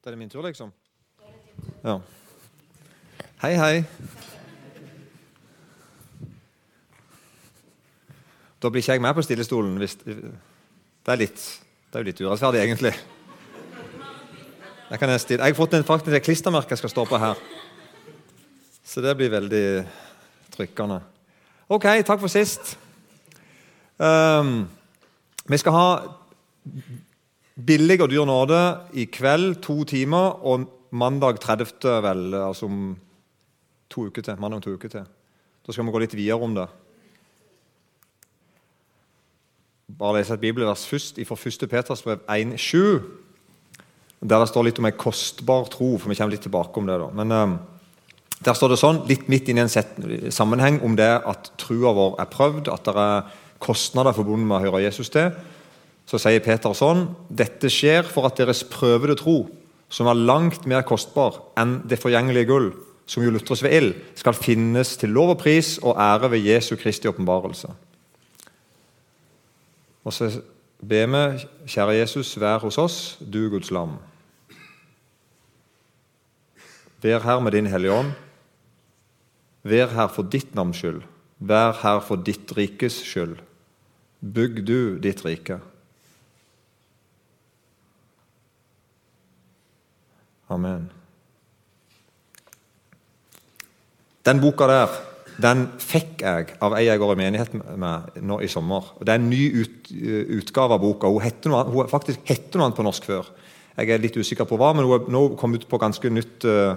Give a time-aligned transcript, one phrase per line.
[0.00, 0.70] Da er det min tur, liksom?
[1.84, 1.98] Ja.
[3.42, 3.84] Hei, hei.
[8.62, 9.74] Da blir ikke jeg med på stillestolen.
[9.76, 11.42] Hvis, det er litt,
[11.92, 12.94] det er jo litt urettferdig, egentlig.
[14.88, 17.44] Jeg, jeg har fått en, faktisk et klistremerke jeg skal stå på her.
[18.80, 19.64] Så det blir veldig
[20.56, 21.02] trykkende.
[21.68, 22.72] Ok, takk for sist.
[24.00, 24.64] Um,
[25.44, 25.86] vi skal ha
[27.66, 28.58] billig og dyr nåde
[28.98, 32.02] i kveld, to timer, og mandag 30.
[32.04, 32.92] vel, altså om
[33.90, 34.38] to uker til.
[34.40, 35.08] Mandag om to uker til.
[35.66, 36.68] Da skal vi gå litt videre om det.
[39.98, 41.66] Bare lese et bibelvers først fra 1.
[41.70, 43.00] Peters brev 1,7.
[44.20, 46.98] Der det står litt om en kostbar tro, for vi kommer litt tilbake om det.
[47.00, 47.08] da.
[47.16, 47.58] Men um,
[48.44, 52.14] Der står det sånn, litt midt inn i en sammenheng om det at trua vår
[52.22, 55.34] er prøvd, at det er kostnader forbundet med å høre Jesus til.
[56.10, 59.44] Så sier Peter sånn Dette skjer for at deres prøvede tro,
[59.90, 62.70] som er langt mer kostbar enn det forgjengelige gull,
[63.06, 66.76] som jo lutres ved ild, skal finnes til lov og pris og ære ved Jesu
[66.78, 67.70] Kristi åpenbarelse.
[70.06, 70.30] Og så
[70.80, 73.98] ber vi, kjære Jesus, vær hos oss, du Guds lam.
[77.02, 78.12] Vær her med din Hellige Ånd.
[79.62, 81.02] Vær her for ditt navns skyld.
[81.38, 83.38] Vær her for ditt rikes skyld.
[84.20, 85.60] Bygg du ditt rike.
[90.50, 90.90] Amen.
[94.26, 94.98] Den boka der
[95.40, 98.90] den fikk jeg av ei jeg går i menighet med nå i sommer.
[99.00, 99.92] Det er en ny ut,
[100.36, 101.08] utgave av boka.
[101.08, 103.30] Hun hette noe, hun faktisk hette noe annet på norsk før.
[103.78, 106.44] Jeg er litt usikker på hva, men hun er nå kommet ut på ganske nytt,
[106.44, 106.76] uh,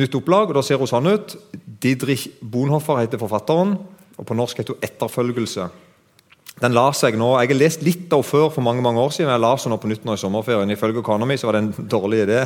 [0.00, 0.48] nytt opplag.
[0.48, 1.36] og Da ser hun sånn ut.
[1.82, 3.76] Didrich Bonhoffer heter forfatteren,
[4.16, 5.68] og på norsk heter hun 'Etterfølgelse'.
[6.58, 9.30] Den la seg nå, Jeg har lest litt av før for mange mange år siden.
[9.30, 10.70] Jeg las den nå på nytt nå i sommerferien.
[10.74, 12.44] Ifølge Economy så var det en dårlig idé.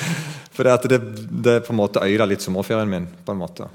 [0.56, 0.98] For det,
[1.30, 3.06] det, på en måte ødela litt sommerferien min.
[3.24, 3.68] på en måte.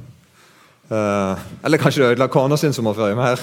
[0.91, 1.33] Uh,
[1.65, 3.41] eller kanskje det ødela kona sin sommerferie mer.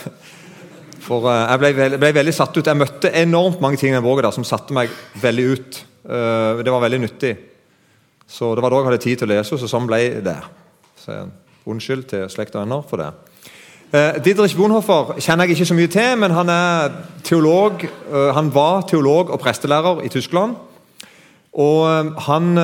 [1.02, 2.66] For uh, jeg ble, veld, ble, veldig satt ut.
[2.66, 4.92] Jeg møtte enormt mange ting i den boka som satte meg
[5.22, 5.80] veldig ut.
[6.06, 7.32] Uh, det var veldig nyttig.
[8.30, 10.38] Så det var da jeg hadde tid til å lese, så sånn ble det.
[10.98, 11.22] Så
[11.62, 13.12] Unnskyld til slekt og venner for det.
[13.92, 16.94] Eh, Didrich Bonhoffer kjenner jeg ikke så mye til, men han er
[17.28, 17.82] teolog.
[17.84, 20.54] Eh, han var teolog og prestelærer i Tyskland.
[21.52, 22.54] Og eh, han,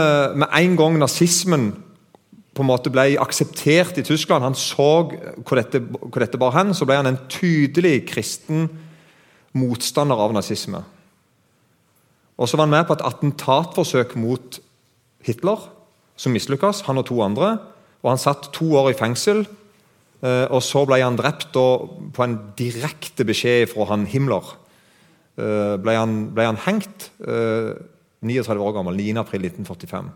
[0.40, 1.66] med en gang nazismen
[2.56, 4.88] på en måte ble akseptert i Tyskland, han så
[5.44, 8.64] hvor dette, hvor dette bar hen, så ble han en tydelig kristen
[9.52, 10.80] motstander av nazisme.
[12.40, 14.62] Og så var han med på et attentatforsøk mot
[15.28, 15.60] Hitler,
[16.16, 17.58] som mislykkes, han og to andre.
[18.00, 19.44] Og han satt to år i fengsel
[20.18, 24.56] og så ble han drept på en direkte beskjed fra han Himmler.
[25.38, 30.08] Eh, ble han, ble han hengt 39 eh, år gammel, 9.4.1945.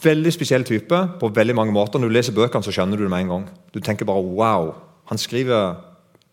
[0.00, 2.00] Veldig spesiell type på veldig mange måter.
[2.00, 3.44] Når du leser bøkene, så skjønner du det med en gang.
[3.74, 4.74] Du tenker bare 'wow'.
[5.12, 5.76] Han skriver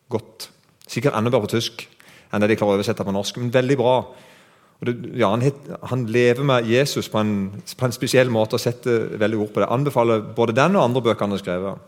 [0.09, 0.49] godt.
[0.87, 1.87] Sikkert enda bedre på tysk
[2.31, 3.37] enn det de klarer å oversette på norsk.
[3.37, 3.95] Men veldig bra.
[4.85, 5.41] Det, ja, han,
[5.89, 7.35] han, lever med Jesus på en,
[7.77, 9.69] på en, spesiell måte og setter veldig ord på det.
[9.73, 11.85] Anbefaler både den og andre bøker han har skrevet.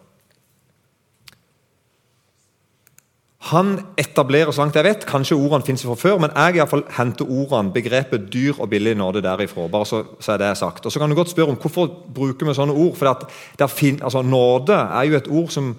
[3.49, 6.69] Han etablerer, så langt jeg vet, kanskje ordene finnes fra før, men jeg i hvert
[6.73, 9.67] fall henter ordene, begrepet dyr og billig nåde derifra.
[9.71, 10.85] bare så, så, er det sagt.
[10.85, 12.97] Og Så kan du godt spørre om hvorfor bruker vi sånne ord.
[12.97, 15.75] For fin, altså, Nåde er jo et ord som,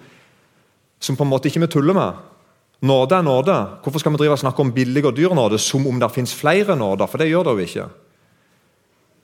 [1.01, 2.13] som på en måte ikke vi tuller med.
[2.81, 3.57] Nåde er nåde.
[3.85, 6.33] Hvorfor skal vi drive og snakke om billig og dyr nåde som om det fins
[6.35, 7.07] flere nåder?
[7.07, 7.89] For det gjør det jo ikke.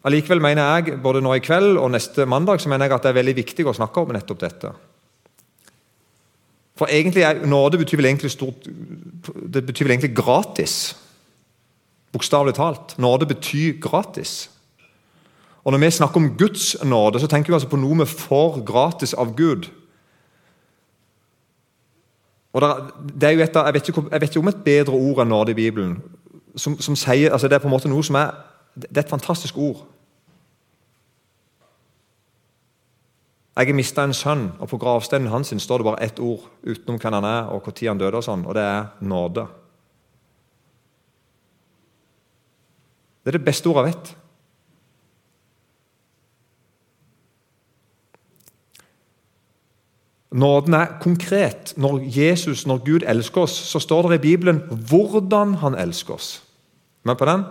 [0.06, 3.10] Allikevel mener jeg både nå i kveld og neste mandag så mener jeg at det
[3.10, 4.70] er veldig viktig å snakke om nettopp dette.
[6.76, 10.92] For egentlig er, Nåde betyr vel egentlig stort, det betyr vel egentlig gratis.
[12.12, 12.94] Bokstavelig talt.
[13.00, 14.50] Nåde betyr gratis.
[15.64, 18.60] Og Når vi snakker om Guds nåde, så tenker vi altså på noe vi får
[18.68, 19.66] gratis av Gud.
[22.56, 25.52] Og der, er jeg, vet ikke, jeg vet ikke om et bedre ord enn nåde
[25.52, 25.98] i Bibelen.
[26.56, 28.32] Som, som sier, altså Det er på en måte noe som er
[28.76, 29.84] Det er et fantastisk ord.
[33.56, 36.98] Jeg har mista en sønn, og på gravsteinen hans står det bare ett ord utenom
[37.00, 39.46] hvem han er og når han døde, og sånn, og det er nåde.
[43.24, 44.16] Det er det beste ordet jeg vet.
[50.36, 51.72] Nåden er konkret.
[51.76, 56.42] Når Jesus, når Gud elsker oss, så står det i Bibelen hvordan han elsker oss.
[57.04, 57.44] Med på den?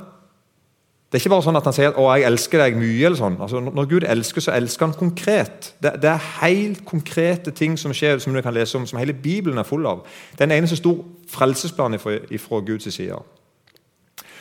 [1.10, 3.06] Det er ikke bare sånn at han sier at 'å, jeg elsker deg mye'.
[3.06, 3.38] eller sånn.
[3.42, 5.74] Altså, når Gud elsker, så elsker han konkret.
[5.82, 9.14] Det, det, er helt konkrete ting som skjer, som du kan lese om, som hele
[9.14, 10.04] Bibelen er full av.
[10.32, 13.16] Det er en eneste stor frelsesplan fra Guds side.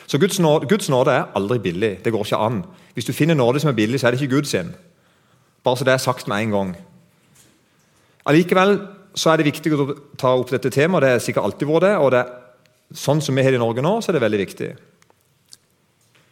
[0.07, 2.03] Så Guds nåde, Guds nåde, er aldri billig.
[2.03, 2.65] Det går ikke an.
[2.93, 4.75] Hvis du finner nåde som er billig, så er det ikke Gud sin.
[5.63, 6.75] Bare så det er sagt med en gang.
[8.25, 8.77] Allikevel
[9.15, 11.05] så er det viktig å ta opp dette temaet.
[11.05, 11.93] Det er sikkert alltid vært det.
[12.01, 12.25] og det,
[12.95, 14.67] Sånn som vi har det i Norge nå, så er det veldig viktig.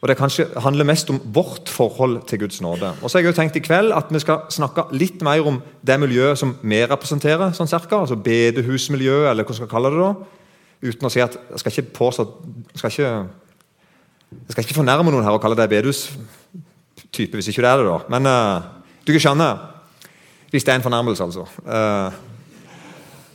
[0.03, 2.91] Og Det kanskje handler mest om vårt forhold til Guds nåde.
[3.01, 5.61] Og så har jeg jo tenkt i kveld at vi skal snakke litt mer om
[5.81, 10.03] det miljøet som vi representerer, sånn cirka, altså bedehusmiljøet, eller hva skal vi kalle det.
[10.03, 10.41] da,
[10.83, 12.25] Uten å si at Jeg skal ikke påstå
[12.75, 13.11] skal ikke,
[14.33, 17.87] Jeg skal ikke fornærme noen her og kalle det bedehustype, hvis ikke det er det.
[17.87, 17.99] da.
[18.09, 18.61] Men uh,
[19.07, 19.72] du kan skjønne
[20.53, 21.47] Hvis det er en fornærmelse, altså.
[21.65, 22.13] Uh,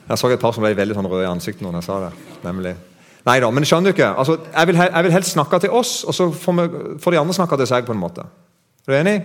[0.09, 2.13] jeg så et par som ble veldig sånn røde i ansiktet når jeg sa det.
[2.45, 2.77] nemlig.
[3.27, 4.13] Nei da, men skjønner du ikke?
[4.15, 7.19] Altså, jeg, vil, jeg, vil, helst snakke til oss, og så får, vi, får de
[7.21, 7.85] andre snakke til seg.
[7.85, 8.23] på en måte.
[8.87, 9.17] Er du enig?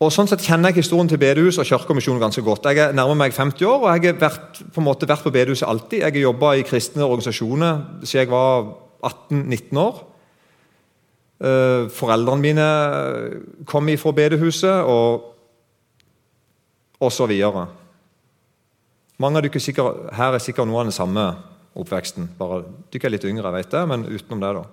[0.00, 2.66] Og Sånn sett kjenner jeg historien til bedehus og kirkemisjonen ganske godt.
[2.66, 5.32] Jeg er nærmer meg 50 år, og jeg har vært på, en måte vært på
[5.38, 6.00] bedehuset alltid.
[6.02, 8.72] Jeg har jobba i kristne organisasjoner siden jeg var
[9.06, 10.06] 18-19 år.
[11.40, 12.64] Uh, foreldrene mine
[13.64, 15.30] kom ifra bedehuset, og,
[17.00, 17.66] og så videre.
[19.20, 21.24] Mange av dere sikkert, her er sikkert noe av den samme
[21.80, 22.28] oppveksten.
[22.38, 24.68] bare Dere er litt yngre, jeg vet det, men utenom det, da.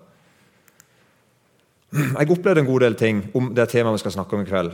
[2.20, 4.74] Jeg opplevde en god del ting om det temaet vi skal snakke om i kveld.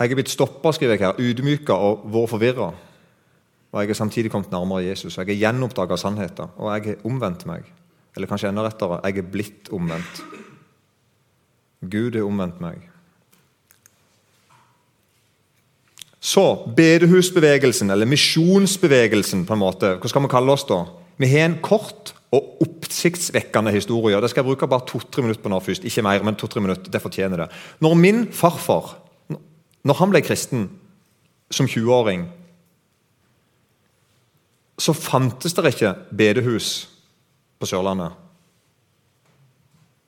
[0.00, 2.72] Jeg er blitt stoppa, skriver jeg her, ydmyka og vært forvirra.
[3.74, 5.16] Og jeg er samtidig kommet nærmere Jesus.
[5.18, 7.66] Jeg har gjenoppdaga sannheten, og jeg har omvendt meg.
[8.14, 10.20] Eller kanskje enda rettere jeg er blitt omvendt.
[11.90, 12.84] Gud har omvendt meg.
[16.24, 16.44] Så
[16.76, 20.84] bedehusbevegelsen, eller misjonsbevegelsen, på en måte, hva skal vi kalle oss da?
[21.20, 24.20] Vi har en kort og oppsiktsvekkende historie.
[24.22, 25.84] Det skal jeg bruke bare to-tre minutter på nå først.
[25.84, 27.50] Ikke mer, men to-tre minutter, det fortjener det.
[27.84, 28.94] Når min farfar
[29.84, 30.64] når han ble kristen
[31.52, 32.24] som 20-åring,
[34.78, 36.88] så fantes det ikke bedehus
[37.60, 38.12] på Sørlandet.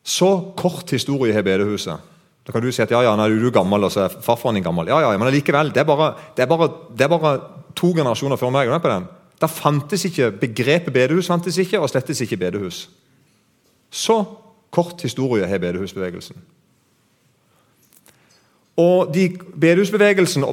[0.07, 0.29] Så
[0.59, 2.13] kort historie har bedehuset.
[2.47, 4.55] Da kan du si at ja, ja, nei, du er gammel, og så er farfaren
[4.59, 4.87] din gammel.
[4.87, 6.45] Ja, ja, Men allikevel, det, det, det,
[7.05, 7.33] er bare
[7.75, 8.71] to generasjoner før meg.
[8.83, 9.09] på den.
[9.41, 12.89] Da fantes ikke begrepet bedehus, fantes ikke, og slettes ikke bedehus.
[13.91, 14.25] Så
[14.71, 16.37] kort historie har bedehusbevegelsen.
[18.81, 20.45] Og de Bedehusbevegelsen,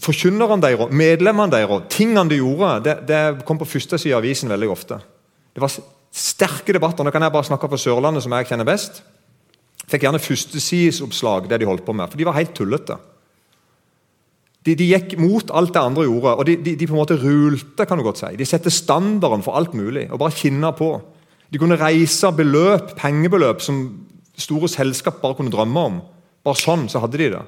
[0.00, 4.52] forkynnerne deres, medlemmene deres, tingene de gjorde, det, det kom på første side av avisen
[4.52, 5.00] veldig ofte.
[5.54, 5.72] Det var
[6.10, 7.06] sterke debatter.
[7.06, 9.02] Nå kan jeg bare snakke for Sørlandet, som jeg kjenner best
[9.90, 12.96] fikk gjerne førstesidesoppslag, det de holdt på med, for de var helt tullete.
[14.60, 17.16] De, de, gikk mot alt det andre gjorde, og de, de, de, på en måte
[17.16, 17.86] rulte.
[17.88, 18.34] kan du godt si.
[18.36, 20.92] De setter standarden for alt mulig og bare kinna på.
[21.50, 23.80] De kunne reise beløp, pengebeløp som
[24.36, 25.96] store selskap bare kunne drømme om.
[26.44, 27.40] Bare sånn så hadde de det.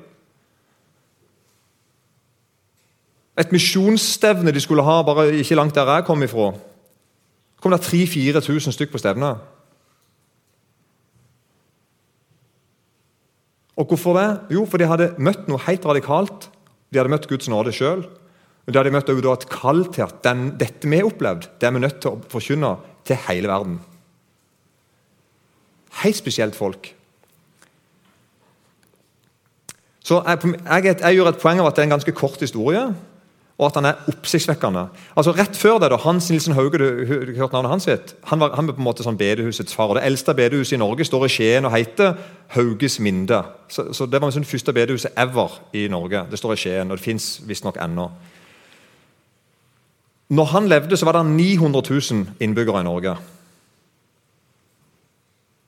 [3.41, 6.53] Et misjonsstevne de skulle ha bare ikke langt der jeg kom ifra.
[7.63, 9.39] kom det 3000-4000 stykk på stevnet.
[13.77, 14.41] Og Hvorfor det?
[14.51, 16.51] Jo, for de hadde møtt noe helt radikalt.
[16.93, 18.05] De hadde møtt Guds nåde sjøl.
[18.69, 21.81] De hadde møtt et kall til at den, dette vi har opplevd, det er vi
[21.81, 23.81] nødt til å forkynne til hele verden.
[26.03, 26.95] Helt spesielt folk.
[30.05, 32.85] Så jeg, jeg, jeg, gjør et poeng av at det er en ganske kort historie
[33.63, 34.83] og at han er oppsiktsvekkende.
[35.17, 38.43] Altså Rett før det, da, Hans Nilsen Hauge, du, du hørte navnet hans sitt, han
[38.43, 39.93] var, han var på en måte sånn bedehusets far.
[39.93, 42.17] og Det eldste bedehuset i Norge står i Skien og heter
[42.57, 43.39] Hauges Minde.
[43.71, 46.27] Så, så Det var det sånn første bedehuset ever i Norge.
[46.31, 48.11] Det står i Skien, og det fins visstnok ennå.
[50.33, 53.17] Når han levde, så var det 900 000 innbyggere i Norge.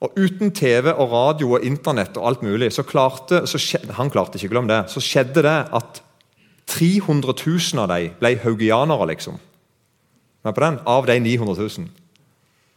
[0.05, 4.11] Og Uten TV og radio og Internett og alt mulig, så klarte så skjedde, han
[4.11, 6.01] klarte ikke glem det, så skjedde det at
[6.75, 9.39] 300 000 av dem ble haugianere, liksom.
[10.45, 11.91] Men på den, Av de 900 000.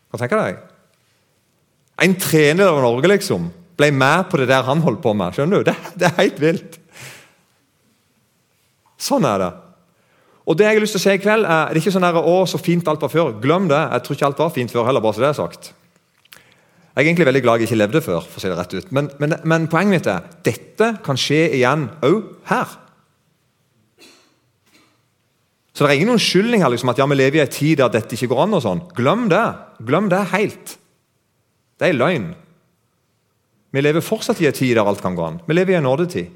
[0.09, 0.61] Hva tenker deg?
[2.01, 5.35] En trener av Norge liksom, ble med på det der han holdt på med.
[5.35, 5.71] Skjønner du?
[5.71, 6.79] Det, det er helt vilt.
[8.99, 9.51] Sånn er det.
[10.49, 12.07] Og Det jeg har lyst til å si i kveld, er det er ikke sånn
[12.07, 13.35] der, å, så fint alt var før.
[13.43, 13.83] Glem det.
[13.93, 15.05] Jeg tror ikke alt var fint før heller.
[15.05, 15.73] bare så det er sagt.
[16.33, 18.25] Jeg er egentlig veldig glad jeg ikke levde før.
[18.25, 18.93] for å si det rett ut.
[18.97, 22.73] Men, men, men poenget mitt er dette kan skje igjen òg her.
[25.79, 27.91] Så det er ingen unnskyldning her liksom, at ja, vi lever i en tid der
[27.95, 28.57] dette ikke går an.
[28.59, 28.81] og sånn.
[28.99, 29.45] Glem det.
[29.87, 30.73] Glem det helt.
[31.79, 32.33] Det er løgn.
[33.71, 35.39] Vi lever fortsatt i en tid der alt kan gå an.
[35.47, 36.35] Vi lever i en nådetid.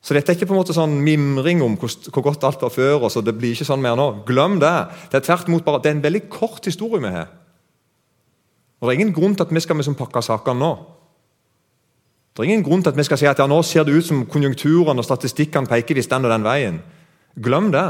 [0.00, 2.72] Så dette er ikke på en måte sånn mimring om hvor, hvor godt alt var
[2.72, 3.02] før.
[3.02, 4.08] og så det blir ikke sånn mer nå.
[4.24, 4.72] Glem det.
[5.12, 7.28] Det er tvert imot bare, det er en veldig kort historie vi har.
[8.80, 10.72] Og Det er ingen grunn til at vi skal liksom pakke sakene nå.
[12.38, 14.06] Det er ingen grunn til at vi skal si at ja, nå ser det ut
[14.06, 16.76] som konjunkturene og statistikkene peker visst den og den veien.
[17.34, 17.88] Glem det.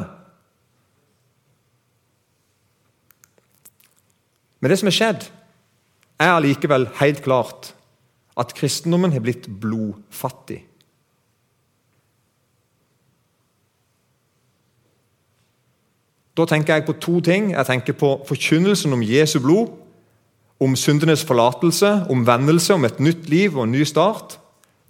[4.60, 5.26] Men det som er skjedd,
[6.16, 7.74] er allikevel helt klart
[8.40, 10.62] at kristendommen har blitt blodfattig.
[16.40, 17.50] Da tenker jeg på to ting.
[17.52, 19.76] Jeg tenker på forkynnelsen om Jesu blod,
[20.58, 24.38] om syndenes forlatelse, om vendelse, om et nytt liv og en ny start.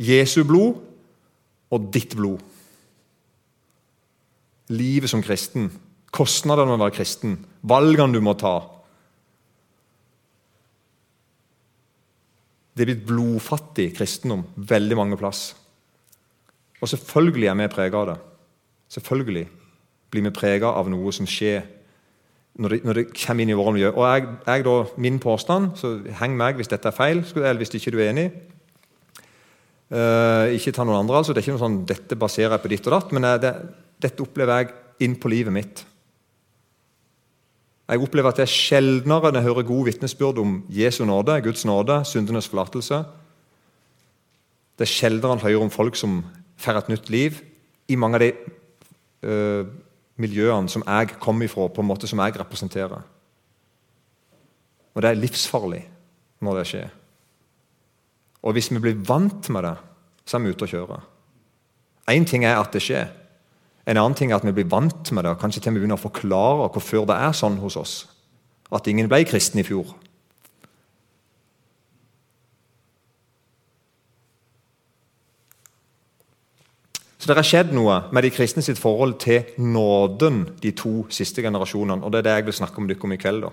[0.00, 0.78] Jesu blod
[1.70, 2.40] og ditt blod.
[4.72, 5.70] Livet som kristen,
[6.12, 8.56] kostnadene med å være kristen, valgene du må ta.
[12.72, 15.50] Det er blitt blodfattig kristendom veldig mange plass.
[16.78, 18.18] Og selvfølgelig er vi prega av det.
[18.94, 19.48] Selvfølgelig
[20.12, 21.64] blir vi prega av noe som skjer
[22.58, 23.90] når det, når det, kommer inn i våre miljø.
[23.94, 27.76] Og jeg, jeg da, Min påstand, så heng meg hvis dette er feil, eller hvis
[27.78, 28.28] ikke du er enig.
[29.88, 31.32] Uh, ikke ta noen andre, altså.
[31.32, 33.54] Det er ikke noe sånn, Dette baserer jeg på ditt og datt, men det,
[34.02, 35.84] dette opplever jeg inn på livet mitt.
[37.88, 41.64] Jeg opplever at det er sjeldnere når jeg hører gode vitnesbyrd om Jesu nåde, Guds
[41.64, 43.00] nåde, syndenes forlatelse.
[44.76, 46.20] Det er sjeldnere enn hører om folk som
[46.60, 47.38] får et nytt liv
[47.88, 48.32] i mange av de
[49.24, 49.70] uh,
[50.18, 53.04] miljøene som jeg kommer ifra, på en måte som jeg representerer.
[54.94, 55.84] Og det er livsfarlig
[56.42, 56.88] når det skjer.
[58.42, 59.76] Og hvis vi blir vant med det,
[60.26, 60.98] så er vi ute å kjøre.
[62.10, 63.08] Én ting er at det skjer.
[63.88, 65.36] En annen ting er at vi blir vant med det.
[65.40, 67.94] Kanskje til vi begynner å forklare hvorfor det er sånn hos oss.
[68.74, 69.94] At ingen ble kristen i fjor.
[77.28, 81.42] Så det har skjedd noe med de kristne sitt forhold til nåden de to siste
[81.44, 82.00] generasjonene.
[82.00, 83.42] og Det er det jeg vil snakke om dere om i kveld.
[83.42, 83.50] da.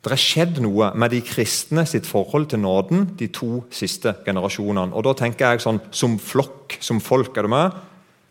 [0.00, 4.94] Det har skjedd noe med de kristne sitt forhold til nåden de to siste generasjonene.
[4.94, 7.36] Og Da tenker jeg sånn som flokk, som folk.
[7.36, 7.72] er du med?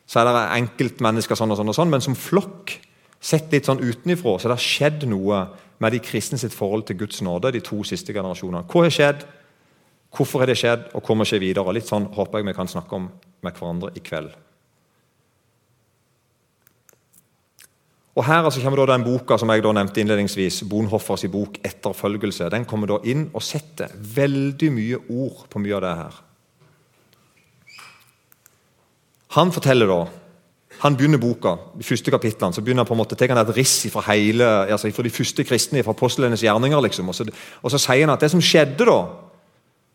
[0.08, 2.80] Så er det enkeltmennesker sånn og sånn, og sånn, men som flokk,
[3.22, 5.50] sett litt sånn utenifra, så det har skjedd noe
[5.80, 8.66] med de kristne sitt forhold til Guds nåde de to siste generasjonene.
[8.66, 9.26] Hva har skjedd?
[10.16, 11.74] Hvorfor har det skjedd, og hvor må skje videre?
[11.74, 13.12] Litt sånn håper jeg vi kan snakke om
[13.46, 14.34] med hverandre i kveld.
[18.16, 22.50] Og Her altså kommer den boka som jeg da nevnte innledningsvis, Bonhoffers bok 'Etterfølgelse'.
[22.50, 26.22] Den kommer da inn og setter veldig mye ord på mye av det her.
[29.36, 30.06] Han forteller da
[30.84, 33.88] han begynner boka, de første kapitlene, så begynner han på en måte, han et riss
[33.92, 36.82] fra, hele, altså fra de første kristne, fra apostlenes gjerninger.
[36.82, 37.26] liksom, og så,
[37.62, 38.98] og så, sier han at det som skjedde da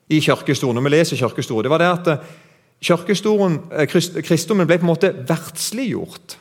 [0.09, 2.25] i kirkehistorien, når vi leser kirkehistorien, det var det at
[2.81, 6.39] kristendommen ble på en måte verdsliggjort.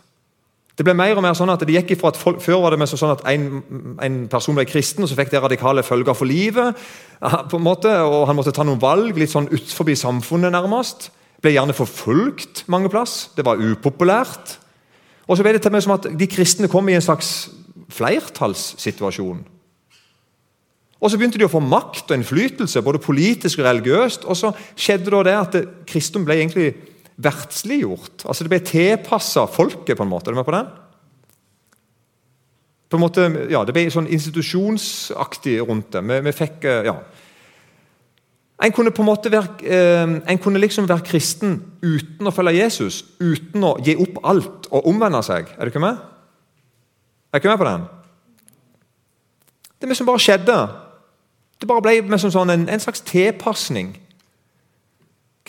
[0.80, 2.80] Det ble mer og mer sånn at det gikk ifra at folk, Før var det
[2.80, 3.48] mest sånn at en,
[4.00, 6.78] en, person ble kristen, og så fikk det radikale følger for livet.
[7.20, 11.12] på en måte, og Han måtte ta noen valg litt sånn utenfor samfunnet, nærmest.
[11.44, 13.30] Ble gjerne forfulgt mange plass.
[13.36, 14.56] Det var upopulært.
[15.28, 17.50] Og så ble det til meg som at de kristne kom i en slags
[17.92, 19.44] flertallssituasjon.
[21.00, 24.26] Og Så begynte de å få makt og innflytelse, både politisk og religiøst.
[24.28, 25.56] Og så skjedde det at
[25.88, 26.74] kristendom ble egentlig
[27.20, 28.26] verdsliggjort.
[28.26, 30.30] Altså Det ble tilpassa folket, på en måte.
[30.30, 30.68] Er du med på den?
[32.90, 36.04] På en måte, ja, Det ble sånn institusjonsaktig rundt det.
[36.04, 36.98] Vi, vi fikk, eh, ja.
[38.60, 42.58] En kunne på en måte være, eh, en kunne liksom være kristen uten å følge
[42.60, 43.06] Jesus.
[43.22, 45.48] Uten å gi opp alt og omvende seg.
[45.56, 45.96] Er du ikke med?
[47.32, 47.88] Er du ikke med på den?
[49.80, 50.89] Det er som bare skjedde.
[51.60, 53.92] Det bare ble sånn en, en slags tilpasning.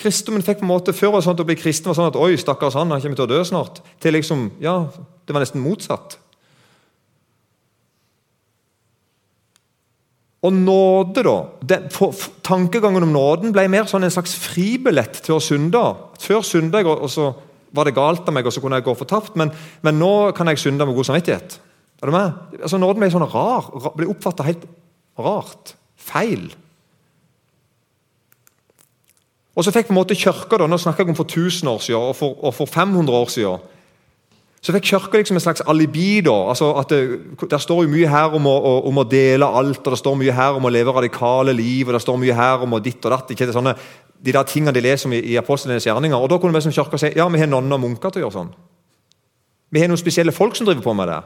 [0.00, 2.09] Kristendommen fikk på en måte Før var det sånn at å bli kristen var sånn
[2.09, 3.83] at oi, stakkars han, han kommer til å dø snart.
[4.02, 4.83] Til liksom, ja,
[5.26, 6.17] Det var nesten motsatt.
[10.40, 11.37] Og nåde, da
[11.69, 15.83] den, for, for, Tankegangen om nåden ble mer sånn en slags fribillett til å synde.
[16.19, 17.29] Før synda jeg, og så
[17.76, 19.37] var det galt av meg, og så kunne jeg gå fortapt.
[19.38, 19.52] Men,
[19.85, 21.59] men nå kan jeg synde med god samvittighet.
[22.00, 22.57] Er du med?
[22.57, 24.64] Altså, nåden ble sånn rar, ble oppfatta helt
[25.21, 25.76] rart.
[26.11, 26.50] Feil.
[29.57, 32.00] Og så fikk på en måte kirka, nå snakker jeg om for 1000 år siden
[32.00, 33.59] og for, og for 500 år siden,
[34.61, 36.21] så fikk kirka liksom en slags alibi.
[36.21, 37.19] da, altså at det,
[37.50, 38.57] det står jo mye her om å,
[38.88, 41.97] om å, dele alt, og det står mye her om å leve radikale liv, og
[41.97, 43.31] det står mye her om å ditt og datt.
[43.31, 43.75] ikke det sånne,
[44.21, 46.17] De der tingene de leser om i, i apostlenes gjerninger.
[46.17, 48.25] og Da kunne vi som kirka si ja, vi har nonner og munker til å
[48.26, 48.50] gjøre sånn.
[49.71, 51.21] Vi har noen spesielle folk som driver på med det.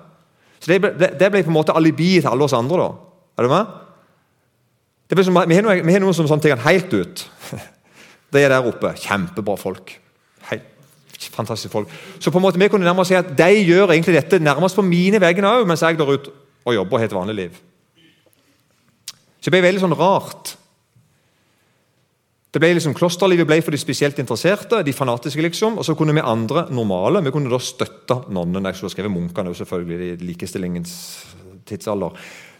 [0.60, 2.78] Så Det ble, det ble på en måte alibi til alle oss andre.
[2.78, 2.90] da.
[3.38, 3.83] Er du med?
[5.22, 7.26] Som, vi, har noe, vi har noen som sånn tar helt ut.
[8.34, 8.90] Det er der oppe.
[8.98, 9.92] Kjempebra folk.
[10.48, 11.92] Helt fantastiske folk.
[12.18, 14.84] Så på en måte vi kunne nærmest si at de gjør egentlig dette nærmest på
[14.86, 16.28] mine vegne òg, mens jeg går ut
[16.64, 17.62] og jobber helt vanlig liv.
[19.38, 20.54] Så det ble veldig sånn rart.
[22.54, 25.42] Det ble liksom, Klosterlivet ble for de spesielt interesserte, de fanatiske.
[25.42, 28.70] liksom, Og så kunne vi andre normale vi kunne da støtte nonnene.
[28.70, 30.92] Jeg skulle skrevet munkene, selvfølgelig, i likestillingens
[31.66, 32.14] tidsalder.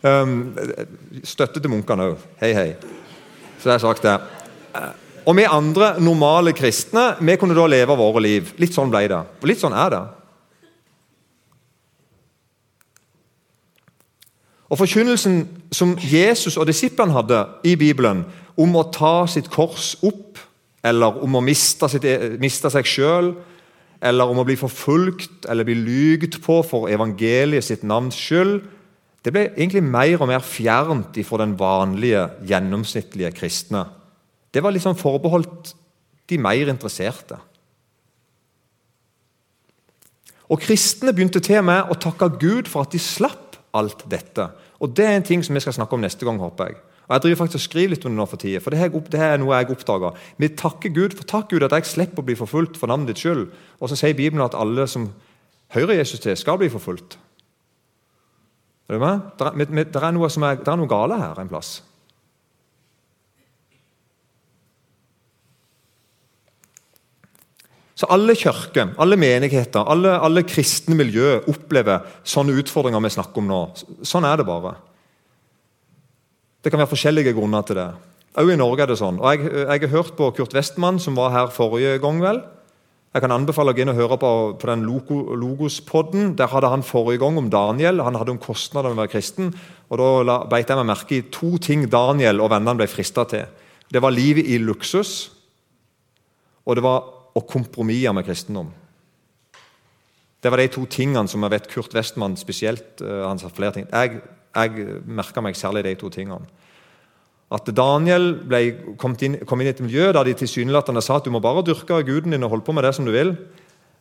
[0.05, 2.27] Støtte til munkene òg.
[2.43, 2.71] Hei, hei.
[3.61, 4.19] Så det er sagt det.
[5.25, 8.53] Og vi andre normale kristne vi kunne da leve våre liv.
[8.61, 9.23] Litt sånn ble det.
[9.41, 10.03] Og litt sånn er det.
[14.69, 15.43] Og Forkynnelsen
[15.73, 18.25] som Jesus og disiplene hadde i Bibelen
[18.61, 20.41] om å ta sitt kors opp,
[20.85, 23.33] eller om å miste, sitt, e, miste seg sjøl,
[24.05, 28.61] eller om å bli forfulgt eller bli lygt på for evangeliet sitt navns skyld,
[29.25, 33.87] det ble egentlig mer og mer fjernt fra den vanlige, gjennomsnittlige kristne.
[34.53, 35.73] Det var liksom forbeholdt
[36.29, 37.39] de mer interesserte.
[40.53, 44.45] Og Kristne begynte til med å takke Gud for at de slapp alt dette.
[44.81, 46.39] Og Det er en ting som vi skal snakke om neste gang.
[46.39, 46.77] håper jeg.
[47.09, 48.89] Og Jeg driver faktisk og skriver litt om det nå for tida, for det er,
[48.89, 50.17] det er noe jeg oppdager.
[50.39, 53.19] Vi takker Gud for takk Gud at jeg slipper å bli forfulgt for navnet ditt
[53.19, 53.51] skyld.
[53.81, 55.13] Og så sier Bibelen at alle som
[55.69, 57.19] hører Jesus til, skal bli forfulgt.
[58.89, 59.27] Er du med?
[59.39, 61.79] Det er, det er, noe, er, det er noe gale her en plass.
[67.95, 73.49] Så alle kirker, alle menigheter, alle, alle, kristne miljø opplever sånne utfordringer vi snakker om
[73.49, 73.61] nå.
[74.05, 74.75] Sånn er det bare.
[76.61, 77.87] Det kan være forskjellige grunner til det.
[78.35, 79.21] Også i Norge er det sånn.
[79.23, 82.19] Og jeg, jeg har hørt på Kurt Westman, som var her forrige gang.
[82.25, 82.43] vel.
[83.15, 84.29] Jeg kan anbefale å gå inn og høre på,
[84.59, 86.33] på den Logos-podden.
[86.35, 88.03] Der hadde han forrige gang om Daniel.
[88.03, 89.53] Han hadde om kostnader med å være kristen.
[89.87, 93.47] og Da beit jeg meg merke i to ting Daniel og vennene ble frista til.
[93.87, 95.31] Det var livet i luksus,
[96.67, 97.07] og det var
[97.39, 98.75] å kompromisse med kristendom.
[100.43, 103.79] Det var de to tingene som jeg vet Kurt Westman spesielt uh, han sa flere
[103.79, 103.87] ting.
[103.95, 104.25] Jeg,
[104.59, 106.51] jeg merka meg særlig de to tingene.
[107.55, 108.61] At Daniel ble,
[108.99, 111.63] kom, inn, kom inn i et miljø der de tilsynelatende sa at du må bare
[111.67, 113.37] dyrke guden din og holde på med det som du vil.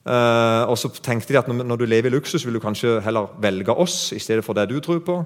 [0.04, 2.98] Uh, og så tenkte de at når, når, du lever i luksus, vil du kanskje
[3.06, 5.22] heller velge oss i stedet for det du tror på.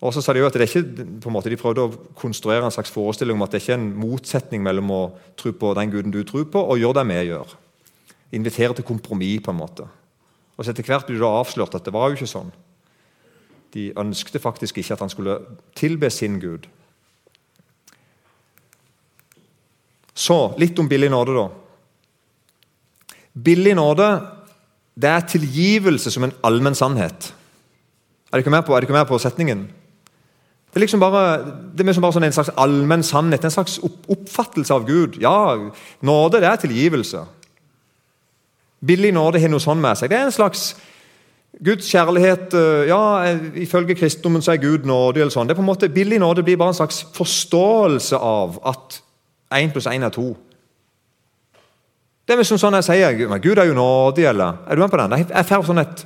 [0.00, 0.84] Og så sa De jo at det ikke,
[1.20, 3.80] på en måte, de prøvde å konstruere en slags forestilling om at det ikke er
[3.82, 5.00] en motsetning mellom å
[5.36, 7.56] tro på den guden du tror på, og gjøre det vi gjør.
[8.38, 9.42] Invitere til kompromiss.
[9.44, 9.88] på en måte.
[10.56, 12.52] Og så Etter hvert blir det avslørt at det var jo ikke sånn.
[13.74, 15.38] De ønskte faktisk ikke at han skulle
[15.74, 16.66] tilbe sin gud.
[20.20, 21.48] Så litt om billig nåde, da.
[23.32, 24.10] Billig nåde
[25.00, 27.30] det er tilgivelse som en allmenn sannhet.
[28.30, 29.62] Er dere med på, med på setningen?
[30.70, 31.22] Det er liksom bare,
[31.74, 35.16] det er liksom bare sånn en slags allmenn sannhet, en slags oppfattelse av Gud.
[35.22, 35.56] Ja,
[36.04, 37.24] nåde det er tilgivelse.
[38.86, 40.12] Billig nåde har noe sånn med seg.
[40.12, 40.70] Det er en slags
[41.60, 43.00] Guds kjærlighet eh, ja,
[43.58, 45.24] Ifølge kristendommen så er Gud nådig.
[45.24, 45.48] eller sånn.
[45.48, 49.00] Det er på en måte, Billig nåde blir bare en slags forståelse av at
[49.58, 50.30] én pluss én er to.
[52.26, 54.90] Det er liksom sånn jeg sier men Gud er jo nådig, eller Er du med
[54.90, 55.26] på den?
[55.26, 56.04] Jeg får sånn et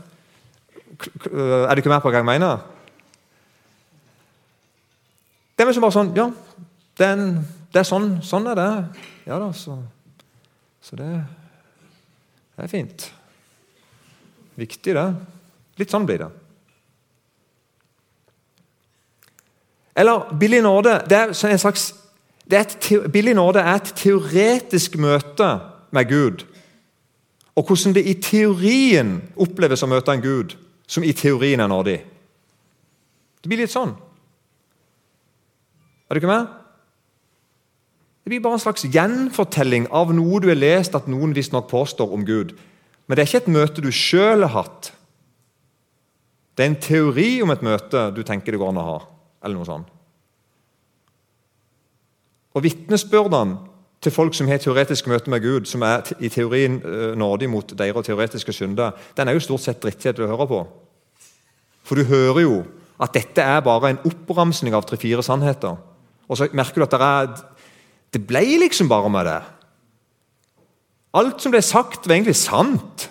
[1.28, 2.62] Er du ikke med på hva jeg mener?
[5.54, 6.30] Det er liksom bare sånn Ja,
[6.96, 7.34] det er, en,
[7.74, 8.70] det er sånn, sånn er det.
[9.26, 9.76] Ja da, så,
[10.80, 11.10] så det,
[12.54, 13.06] det er fint.
[14.54, 15.04] Viktig, det.
[15.82, 16.30] Litt sånn blir det.
[19.98, 21.00] Eller billig nåde.
[21.10, 21.90] Det er en slags
[22.52, 25.48] et, Billig nåde er et teoretisk møte
[25.94, 26.44] med Gud.
[27.56, 31.96] Og hvordan det i teorien oppleves å møte en Gud som i teorien er nådig.
[33.40, 33.94] Det blir litt sånn.
[36.08, 36.50] Er du ikke med?
[38.24, 42.12] Det blir bare en slags gjenfortelling av noe du har lest at noen visstnok påstår
[42.12, 42.54] om Gud.
[43.04, 44.92] Men det er ikke et møte du sjøl har hatt.
[46.56, 49.00] Det er en teori om et møte du tenker det går an å ha.
[49.44, 49.93] eller noe sånt.
[52.54, 53.58] Og Vitnesbyrdene
[54.04, 57.72] til folk som har teoretisk møte med Gud, som er i teorien uh, nådig mot
[57.78, 60.60] deres teoretiske synder, den er jo stort sett drittkjedelig å høre på.
[61.84, 62.58] For du hører jo
[63.02, 65.80] at dette er bare en oppramsing av tre-fire sannheter.
[66.28, 67.72] Og så merker du at det, er,
[68.14, 69.40] det ble liksom bare med det.
[71.14, 73.08] Alt som ble sagt, var egentlig sant.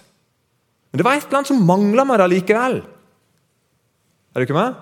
[0.91, 2.79] Men det var et eller annet som mangla med det likevel.
[4.33, 4.79] Er du ikke med?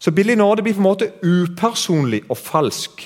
[0.00, 3.02] Så billig nåde blir på en måte upersonlig og falsk.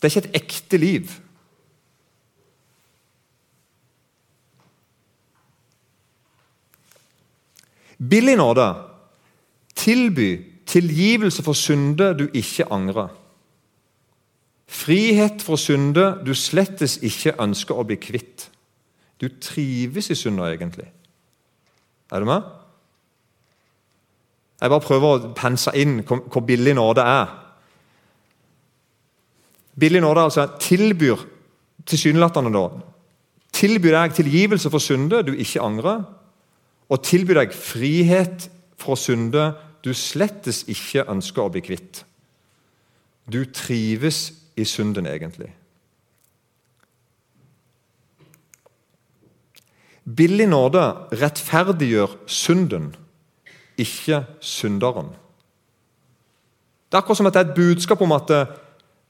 [0.00, 1.10] Det er ikke et ekte liv.
[8.00, 8.64] Billig nåde
[9.76, 10.30] tilby
[10.66, 13.12] tilgivelse for synder du ikke angrer.
[14.72, 18.48] Frihet fra synder du slettes ikke ønsker å bli kvitt.
[19.20, 20.88] Du trives i synder, egentlig.
[22.10, 22.61] Er du med?
[24.62, 27.30] Jeg bare prøver å pense inn hvor billig nåde er.
[29.74, 31.24] Billig nåde altså tilbyr
[31.88, 32.66] tilsynelatende da,
[33.56, 36.04] tilbyr deg tilgivelse for synder du ikke angrer,
[36.92, 38.46] og tilbyr deg frihet
[38.78, 42.04] fra synder du slettes ikke ønsker å bli kvitt.
[43.26, 45.50] Du trives i synden, egentlig.
[50.02, 50.82] Billig nåde
[51.18, 52.92] rettferdiggjør synden,
[53.82, 55.10] ikke synderen.
[56.88, 58.40] Det er akkurat som at det er et budskap om at det,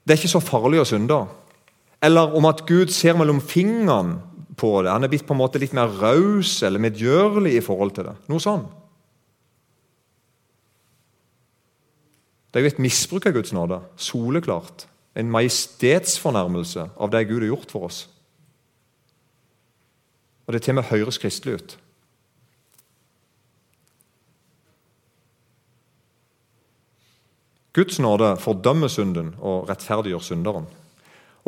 [0.03, 1.17] det er ikke så farlig å synde.
[2.03, 4.19] Eller om at Gud ser mellom fingrene
[4.59, 4.91] på det.
[4.91, 8.15] Han er blitt på en måte litt mer raus eller medgjørlig i forhold til det.
[8.31, 8.65] Noe sånn.
[12.53, 13.79] Det er jo et misbruk av Guds nåde.
[13.97, 14.85] Soleklart.
[15.17, 18.03] En majestetsfornærmelse av det Gud har gjort for oss.
[20.45, 21.75] Og det til og med høres kristelig ut.
[27.73, 30.65] Guds nåde fordømmer synden og rettferdiggjør synderen.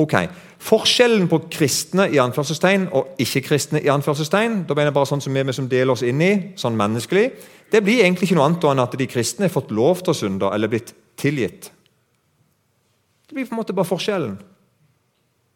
[0.01, 0.15] Ok,
[0.59, 5.37] Forskjellen på kristne i anførselstegn og ikke-kristne i anførselstegn, da mener jeg bare sånn som
[5.37, 7.29] vi som deler oss inn i, sånn menneskelig,
[7.71, 10.17] det blir egentlig ikke noe annet enn at de kristne har fått lov til å
[10.17, 11.69] synde eller blitt tilgitt.
[13.25, 14.35] Det blir på en måte bare forskjellen.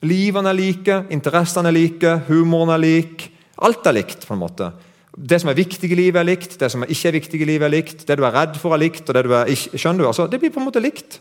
[0.08, 3.28] Livene er like, interessene er like, humoren er lik.
[3.60, 4.24] Alt er likt.
[4.28, 4.72] på en måte.
[5.20, 7.66] Det som er viktig i livet, er likt, det som ikke er viktig i livet,
[7.68, 8.06] er likt.
[8.08, 9.10] Det du er redd for, er likt.
[9.10, 10.08] og Det du er ikke, skjønner du?
[10.08, 11.20] Altså, det blir på en måte likt.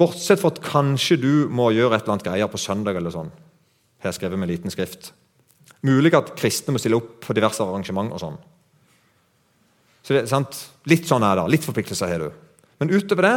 [0.00, 2.96] Bortsett fra at kanskje du må gjøre et eller annet greier på søndag.
[2.96, 3.30] eller sånn.
[4.00, 5.12] Her skrevet med liten skrift.
[5.84, 8.12] Mulig at kristne må stille opp på diverse arrangement.
[8.12, 8.38] og sånn.
[10.02, 10.56] Så det, sant?
[10.88, 11.50] Litt sånn er det.
[11.52, 12.30] Litt forpliktelser har du.
[12.80, 13.36] Men utover det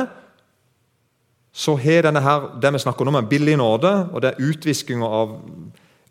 [1.57, 5.07] så har denne her, det vi snakker om, en billig nåde, og det er utviskinga
[5.07, 5.31] av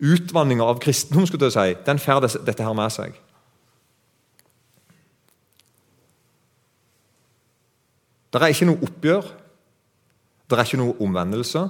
[0.00, 3.16] utvanninga av kristendom, skulle jeg si, den får dette her med seg.
[8.32, 9.28] Det er ikke noe oppgjør,
[10.46, 11.62] det er ikke noe omvendelse,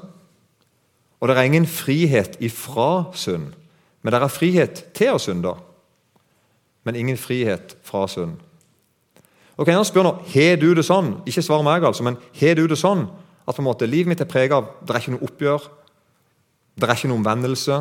[1.16, 3.54] og det er ingen frihet ifra synd.
[4.02, 5.54] Men det er frihet til å synde,
[6.86, 8.36] men ingen frihet fra synd.
[9.56, 11.22] Ok, jeg spør nå, Har du det sånn?
[11.26, 13.06] Ikke svar meg, altså, men har du det sånn
[13.46, 15.68] at på en måte livet mitt er preget av det er ikke noe oppgjør,
[16.76, 17.78] det er ikke noe omvendelse?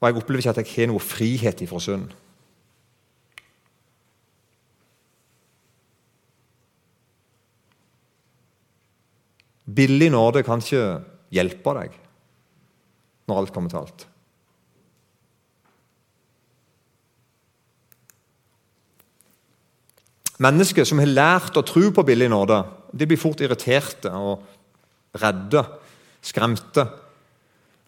[0.00, 2.10] Og jeg opplever ikke at jeg har noe frihet ifra synd.
[9.66, 10.82] Billig nåde kan ikke
[11.34, 11.96] hjelpe deg
[13.26, 14.04] når alt kommer til alt.
[20.36, 22.60] Mennesker som har lært å tro på billig nåde,
[22.92, 24.44] de blir fort irriterte og
[25.16, 25.64] redde,
[26.20, 26.84] skremte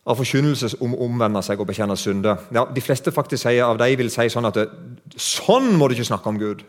[0.08, 2.40] av forkynnelse om å omvende seg og bekjenne synder.
[2.54, 4.66] Ja, de fleste faktisk sier, av dem vil si sånn at det,
[5.20, 6.64] sånn må du ikke snakke om Gud.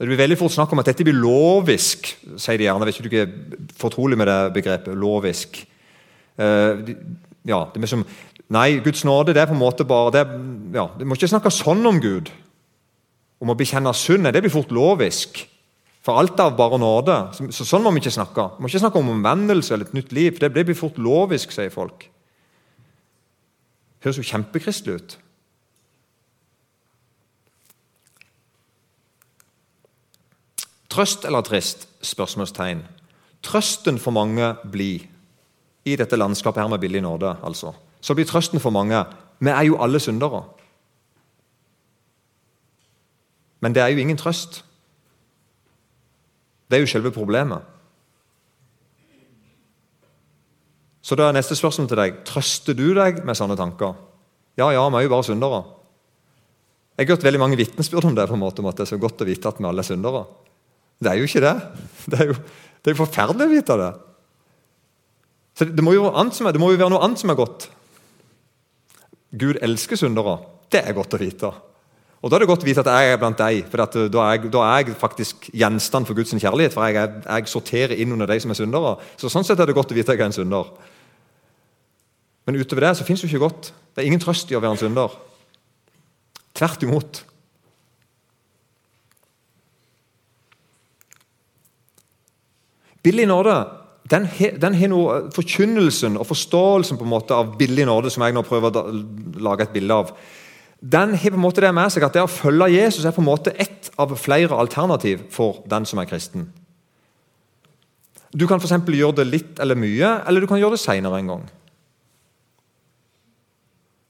[0.00, 2.08] Det blir veldig fort snakk om at dette blir lovisk,
[2.40, 2.86] sier de gjerne.
[2.88, 4.96] Jeg vet ikke du er fortrolig med det begrepet.
[4.96, 5.60] Lovisk.
[6.40, 6.80] Uh,
[7.44, 8.06] ja, det er som,
[8.48, 10.22] nei, Guds nåde det er på en måte bare det,
[10.72, 12.32] ja, Du må ikke snakke sånn om Gud.
[13.44, 14.30] Om å bekjenne synd.
[14.32, 15.42] Det blir fort lovisk.
[16.00, 17.16] For alt av bare nåde.
[17.52, 18.46] Så, sånn må vi ikke snakke.
[18.56, 20.32] Vi må ikke snakke om omvendelse eller et nytt liv.
[20.32, 22.06] for Det blir fort lovisk, sier folk.
[24.00, 25.18] Det Høres jo kjempekristelig ut.
[30.90, 31.86] Trøst eller trist?
[32.02, 32.80] spørsmålstegn.
[33.42, 35.04] Trøsten for mange blir
[35.84, 37.74] i dette landskapet her med billig nåde, altså.
[38.00, 39.04] Så blir trøsten for mange
[39.40, 40.42] Vi er jo alle syndere.
[43.60, 44.64] Men det er jo ingen trøst.
[46.70, 47.66] Det er jo selve problemet.
[51.02, 53.96] Så da er neste spørsmål til deg trøster du deg med sånne tanker.
[54.60, 55.64] Ja, ja, vi er jo bare syndere.
[56.94, 58.92] Jeg har hørt veldig mange vitnesbyrd om det, på en måte, om at det er
[58.92, 60.22] så godt å vite at vi alle er syndere.
[61.00, 61.56] Det er jo ikke det.
[62.12, 63.90] Det er jo, det er jo forferdelig å vite det.
[65.56, 67.66] Så det, må jo, det må jo være noe annet som er godt.
[69.40, 70.38] Gud elsker syndere.
[70.70, 71.50] Det er godt å vite.
[72.20, 74.24] Og Da er det godt å vite at jeg er blant deg, for eh, da,
[74.26, 76.74] er jeg, da, er jeg, faktisk gjenstand for Guds kjærlighet.
[76.74, 78.98] For jeg, jeg, sorterer inn under de som er syndere.
[79.16, 80.68] Så Sånn sett er det godt å vite at jeg er en synder.
[82.44, 83.72] Men utover det så fins det ikke godt.
[83.94, 85.16] Det er ingen trøst i å være en synder.
[86.60, 87.22] Tvert imot.
[93.00, 93.56] Billig nåde
[94.10, 98.42] den har noe forkynnelsen og forståelsen på en måte av billig nåde som jeg nå
[98.42, 98.82] prøver å
[99.38, 100.10] lage et bilde av
[100.80, 103.20] den har på en måte det med seg at det å følge Jesus er på
[103.20, 106.48] en måte ett av flere alternativ for den som er kristen.
[108.32, 108.78] Du kan f.eks.
[108.86, 111.44] gjøre det litt eller mye, eller du kan gjøre det seinere en gang.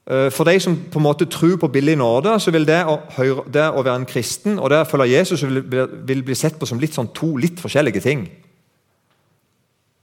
[0.07, 3.01] Eh, for de som på en måte tror på billig nåde, så vil det å,
[3.17, 5.61] høre, det å være en kristen og det å følge Jesus vil,
[6.07, 8.25] vil bli sett på som litt sånn to litt forskjellige ting.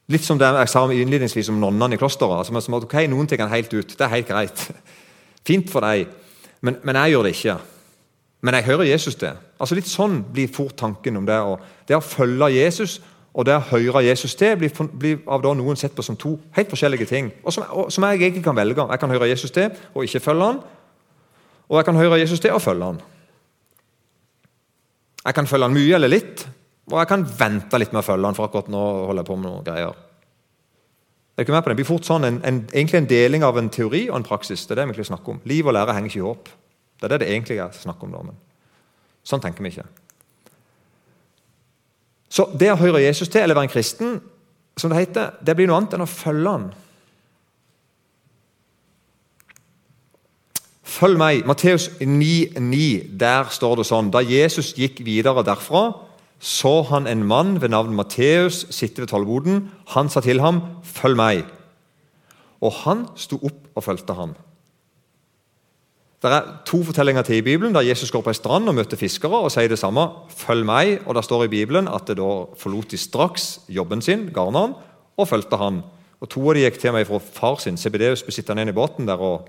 [0.09, 2.49] Litt som det jeg sa innledningsvis om nonnene i klosteret.
[2.49, 3.93] Altså, ok, Noen ting er helt ut.
[3.93, 4.69] Det er helt greit.
[5.49, 6.09] Fint for deg.
[6.61, 7.59] Men, men, jeg gjør det ikke.
[8.41, 9.35] Men jeg hører Jesus det.
[9.59, 11.39] Altså Litt sånn blir fort tanken om det.
[11.39, 12.99] Og det å følge Jesus
[13.39, 16.33] og det å høre Jesus til blir, blir av da noen sett på som to
[16.57, 17.29] helt forskjellige ting.
[17.45, 18.87] Og som, og som, jeg egentlig kan velge.
[18.91, 20.59] Jeg kan høre Jesus til og ikke følge han.
[21.69, 23.01] Og jeg kan høre Jesus til og følge han.
[25.25, 26.47] Jeg kan følge han mye eller litt,
[26.89, 29.35] og jeg kan vente litt med å følge han, for akkurat nå holder jeg på
[29.37, 29.91] med noen greier.
[29.93, 31.75] Er ikke med på det?
[31.79, 34.67] blir fort sånn en, en, egentlig en deling av en teori og en praksis.
[34.67, 35.41] Det er det vi egentlig snakker om.
[35.47, 36.49] Liv og lære henger ikke i håp.
[36.99, 38.11] Det er det det egentlig er snakk om.
[38.11, 38.41] Normen.
[39.23, 39.87] Sånn tenker vi ikke.
[42.29, 44.19] Så det å høre Jesus til, eller være en kristen,
[44.79, 46.69] som det heter, det blir noe annet enn å følge han.
[50.99, 51.47] Følg meg.
[51.47, 53.15] Matteus 9,9.
[53.21, 55.93] Der står det sånn Da Jesus gikk videre derfra,
[56.39, 59.71] så han en mann ved navn Matteus sitte ved tollboden.
[59.95, 61.45] Han sa til ham, 'Følg meg.'
[62.61, 64.35] Og han sto opp og fulgte ham.
[66.23, 68.97] Det er to fortellinger til i Bibelen der Jesus går på en strand og møter
[68.97, 70.09] fiskere og sier det samme.
[70.29, 74.31] 'Følg meg.' Og Det står i Bibelen at det da forlot de straks jobben sin,
[74.35, 74.75] garneren,
[75.17, 75.83] og fulgte han.
[76.21, 77.77] Og To av de gikk til meg fra far sin.
[77.77, 79.49] Cebedeus ble sittende igjen i båten der og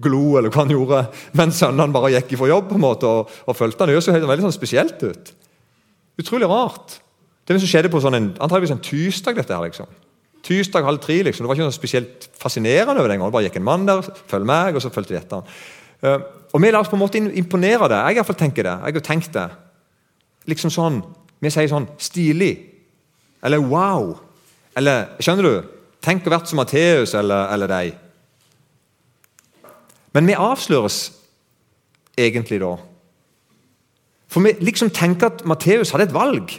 [0.00, 1.06] glo, eller hva han gjorde,
[1.38, 3.88] mens sønnene bare gikk ifra jobb på en måte og, og fulgte han.
[3.88, 5.34] Det høres jo veldig sånn spesielt ut.
[6.20, 6.98] Utrolig rart.
[7.46, 9.36] Det som skjedde på sånn en, antageligvis en tirsdag.
[9.38, 9.90] dette liksom.
[10.46, 11.22] Tirsdag halv tre.
[11.22, 11.44] liksom.
[11.44, 13.30] Det var ikke noe spesielt fascinerende over den gangen.
[13.30, 15.52] Det bare gikk en mann der, følg meg, og så fulgte vi etter han.
[16.02, 16.20] Uh,
[16.52, 18.00] og Vi lar oss på en måte imponere det.
[18.00, 18.74] Jeg iallfall tenker det.
[18.86, 19.46] Jeg har tenkt det.
[20.46, 21.02] Liksom sånn,
[21.40, 22.54] Vi sier sånn stilig.
[23.44, 24.14] Eller wow.
[24.76, 25.72] Eller Skjønner du?
[26.00, 27.96] Tenk å vært som Matteus eller, eller deg.
[30.14, 31.10] Men vi avsløres
[32.16, 32.76] egentlig da.
[34.28, 36.54] For vi liksom tenker at Matteus hadde et valg.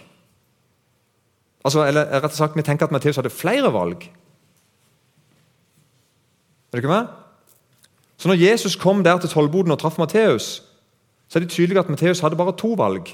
[1.66, 4.08] Altså, eller rett og slett, Vi tenker at Matteus hadde flere valg.
[6.68, 7.08] Er du ikke med?
[8.18, 10.64] Så når Jesus kom der til tollboden og traff Matteus,
[11.28, 13.12] så er det tydelig at Matteus hadde bare to valg.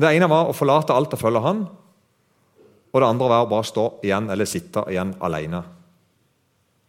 [0.00, 1.66] Det ene var å forlate alt og følge han,
[2.94, 5.62] og det andre var å bare stå igjen eller sitte igjen alene.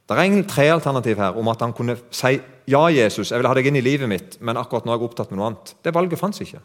[0.09, 3.53] Det er tre alternativ her om at han kunne si ja, Jesus, jeg vil ha
[3.53, 5.75] deg inn i livet mitt, men akkurat nå er jeg opptatt med noe annet.
[5.85, 6.61] Det valget fantes ikke.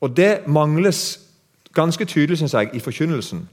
[0.00, 1.20] Og Det mangles
[1.74, 3.48] ganske tydelig synes jeg, i forkynnelsen.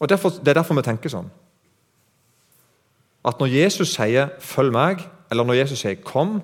[0.00, 1.30] Og derfor, Det er derfor vi tenker sånn.
[3.24, 6.42] At når Jesus sier 'følg meg', eller når Jesus sier 'kom',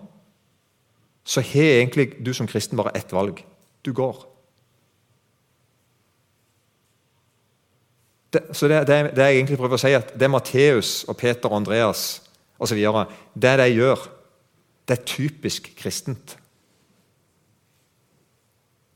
[1.24, 3.44] så har egentlig du som kristen bare ett valg.
[3.84, 4.29] Du går.
[8.32, 11.50] Det, så det, det, det, jeg egentlig prøver å si, at det Matteus og Peter
[11.50, 12.22] og Andreas
[12.62, 12.78] osv.
[13.34, 14.04] Det de gjør,
[14.86, 16.36] det er typisk kristent.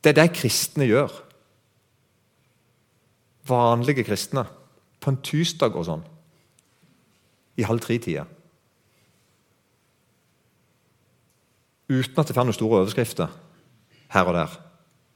[0.04, 1.12] Det er det kristne gjør.
[3.48, 4.44] Vanlige kristne.
[5.00, 6.04] På en tirsdag og sånn.
[7.58, 8.26] I halv tre-tida.
[11.88, 13.32] Uten at det får noen store overskrifter
[14.14, 14.56] her og der.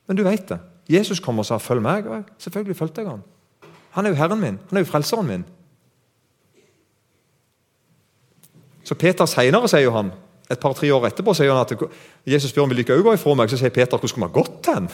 [0.09, 0.59] Men du vet det.
[0.88, 3.22] Jesus kom og sa 'følg meg', og selvfølgelig fulgte jeg han.
[3.96, 4.59] Han er jo Herren min.
[4.68, 5.44] Han er jo frelseren min.
[8.85, 10.12] Så Peter seinere sier jo han
[10.48, 11.74] et par-tre år etterpå sier han at
[12.24, 13.51] Jesus spør om vil ikke òg gå ifra meg.
[13.53, 14.88] Så sier Peter hvor skulle ha gått hen?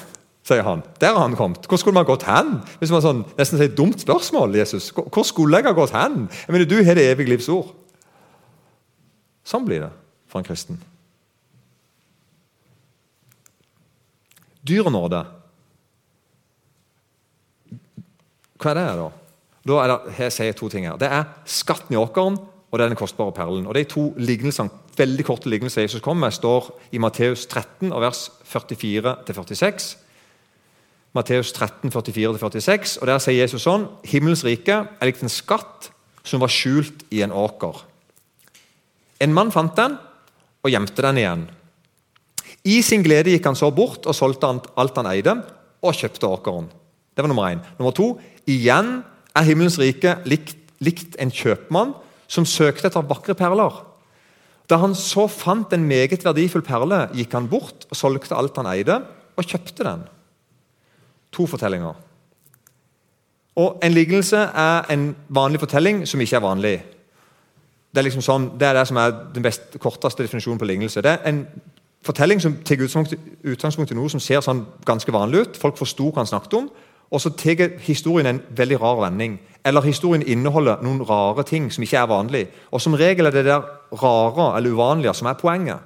[0.45, 0.83] sier han.
[1.01, 1.67] Der har han kommet.
[1.67, 2.59] Hvor skulle ha gått hen?
[2.81, 4.91] Hvis man sånn, nesten sier et dumt spørsmål, Jesus.
[4.93, 6.27] Hvor skulle jeg ha gått hen?
[6.29, 7.71] Jeg mener, Du har det evige livs ord.
[9.45, 9.93] Sånn blir det
[10.29, 10.81] for en kristen.
[14.65, 15.25] Dyr nåde.
[18.61, 19.11] Hva er det, da?
[19.65, 20.99] Da er det, her sier jeg to ting her.
[21.01, 22.37] Det er skatten i åkeren
[22.75, 23.69] og det er den kostbare perlen.
[23.71, 28.33] Og De to lignelsene, veldig korte lignelser Jesus kom med, står i Matteus 13, vers
[28.51, 29.93] 44-46.
[31.15, 35.93] Matteus 13, 44-46, og Der sier Jesus sånn Himmelens rike er likt en skatt
[36.27, 37.79] som var skjult i en åker.
[39.23, 39.95] En mann fant den
[40.65, 41.45] og gjemte den igjen.
[42.67, 45.37] I sin glede gikk han så bort og solgte alt han eide,
[45.79, 46.67] og kjøpte åkeren.
[47.15, 47.63] Det var nummer én.
[47.79, 48.21] Nummer to.
[48.47, 49.03] Igjen
[49.35, 51.95] er himmelens rike likt, likt en kjøpmann
[52.29, 53.83] som søkte etter vakre perler.
[54.71, 58.71] Da han så fant en meget verdifull perle, gikk han bort og solgte alt han
[58.73, 59.03] eide,
[59.37, 60.07] og kjøpte den.
[61.35, 61.95] To fortellinger.
[63.57, 66.75] Og En lignelse er en vanlig fortelling som ikke er vanlig.
[67.95, 71.03] Det er liksom sånn, det er det som er den best, korteste definisjonen på lignelse.
[71.03, 71.45] Det er en
[72.03, 75.61] fortelling som tar utgangspunkt i noe som ser sånn ganske vanlig ut.
[75.61, 76.67] Folk forsto hva han snakket om.
[77.11, 79.39] Og så tar historien en veldig rar vending.
[79.65, 82.45] Eller historien inneholder noen rare ting som ikke er vanlig.
[82.73, 83.65] Og som regel er det der
[84.03, 85.79] rare eller uvanlige som er poenget.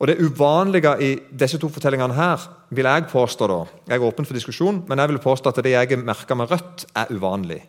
[0.00, 4.24] Og Det uvanlige i disse to fortellingene her, vil jeg påstå da, Jeg er åpen
[4.24, 7.62] for diskusjon, men jeg vil påstå at det jeg merker med rødt, er uvanlig.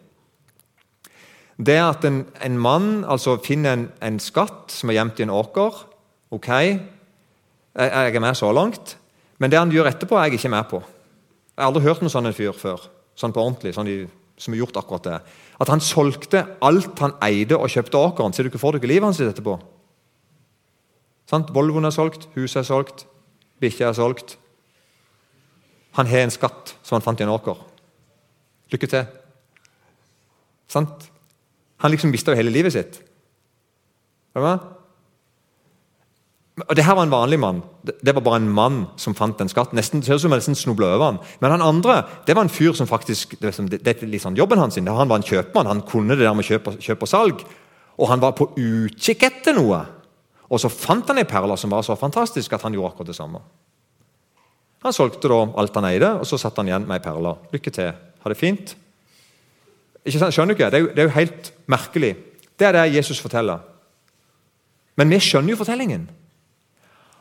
[1.65, 5.29] Det at en, en mann altså finner en, en, skatt som er gjemt i en
[5.29, 5.87] åker
[6.31, 6.79] Ok, jeg,
[7.75, 8.97] jeg er med så langt.
[9.37, 10.81] Men det han gjør etterpå, er jeg ikke med på.
[11.62, 12.88] Jeg har aldri hørt noen sånn fyr før.
[13.13, 13.95] Sånn på ordentlig, sånn de,
[14.41, 15.17] som har gjort akkurat det.
[15.62, 18.34] At han solgte alt han eide og kjøpte åkeren.
[18.34, 19.60] Ser du ikke for deg livet hans etterpå?
[21.30, 21.52] Sant?
[21.54, 23.06] Volvoen er solgt, huset er solgt,
[23.62, 24.39] bikkja er solgt.
[26.00, 27.62] Han har en skatt som han fant i en åker.
[28.74, 29.06] Lykke til.
[30.65, 31.12] Sant?
[31.86, 33.04] Han liksom mista jo hele livet sitt.
[34.34, 34.58] Hva?
[36.59, 37.61] Og Det her var en vanlig mann.
[37.83, 39.71] Det var bare en mann som fant en skatt.
[39.73, 41.19] Nesten, ser ut som nesten snubla over han.
[41.39, 44.59] Men han andre det var en fyr som faktisk Det, det er litt sånn jobben
[44.59, 44.75] hans.
[44.75, 45.67] Han var en kjøpmann.
[45.67, 47.45] Han kunne det der med kjøp og, kjøp og salg.
[47.97, 49.85] Og han var på utkikk etter noe.
[50.51, 53.15] Og så fant han ei perle som var så fantastisk at han gjorde akkurat det
[53.15, 53.39] samme.
[54.83, 57.35] Han solgte da alt han eide, og så satt han igjen med ei perle.
[57.53, 57.91] Lykke til.
[57.93, 58.75] Ha det fint.
[60.03, 60.33] Ikke sant?
[60.33, 60.71] Skjønner du ikke?
[60.73, 62.15] Det er, jo, det er jo helt merkelig.
[62.59, 63.61] Det er det Jesus forteller.
[64.99, 66.09] Men vi skjønner jo fortellingen.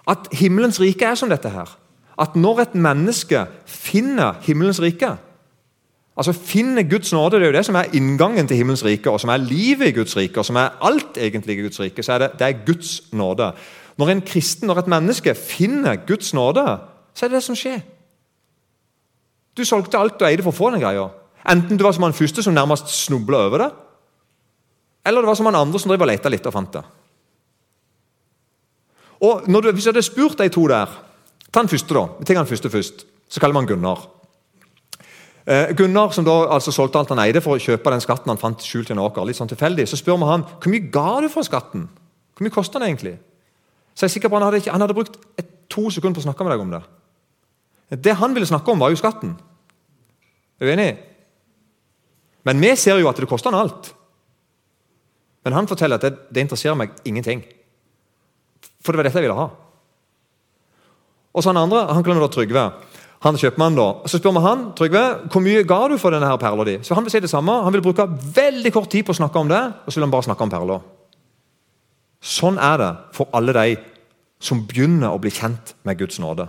[0.09, 1.69] At himmelens rike er som dette her.
[2.21, 5.17] At når et menneske finner himmelens rike
[6.21, 9.21] Altså Finner Guds nåde, det er jo det som er inngangen til himmelens rike, og
[9.23, 12.03] som er livet i Guds rike, og som er alt egentlig i Guds rike.
[12.03, 13.53] så er det, det er Guds nåde.
[13.97, 16.65] Når en kristen, når et menneske finner Guds nåde,
[17.15, 17.81] så er det det som skjer.
[19.57, 21.09] Du solgte alt du eide for å få den greia.
[21.49, 23.71] Enten du var som han første som nærmest snubla over det,
[25.07, 26.85] eller det var som han andre som driver og leita litt og fant det.
[29.21, 30.89] Og du, Hvis du hadde spurt de to der
[31.51, 32.07] Ta den første, da.
[32.19, 33.07] Vi tar den første først.
[33.29, 34.05] Så kaller man Gunnar.
[35.47, 38.39] Eh, Gunnar som da altså solgte alt han eide for å kjøpe den skatten han
[38.39, 39.25] fant skjult i en åker.
[39.27, 41.89] litt sånn tilfeldig, Så spør vi han hvor mye ga du for skatten.
[42.37, 43.19] Hvor mye kosta den egentlig?
[43.95, 46.23] Så jeg er sikker på Han hadde, ikke, han hadde brukt et, to sekunder på
[46.23, 46.83] å snakke med deg om det.
[48.03, 49.37] Det han ville snakke om, var jo skatten.
[50.61, 50.99] Er du enig?
[52.45, 53.93] Men vi ser jo at det koster han alt.
[55.45, 57.45] Men han forteller at det, det interesserer meg ingenting.
[58.81, 59.51] For det var dette jeg ville ha.
[61.31, 62.65] Og så han andre, han kaller da Trygve.
[63.21, 66.41] Han kjøpmannen da, Så spør vi han Trygve, hvor mye ga du for denne her
[66.41, 66.79] perla di.
[66.83, 67.53] Så han vil si det samme.
[67.65, 70.15] Han vil bruke veldig kort tid på å snakke om det, og så vil han
[70.15, 70.81] bare snakke om perla.
[72.21, 73.77] Sånn er det for alle de
[74.41, 76.49] som begynner å bli kjent med Guds nåde.